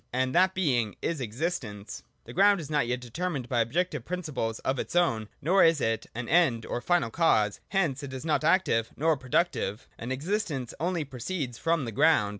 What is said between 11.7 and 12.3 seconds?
the ground.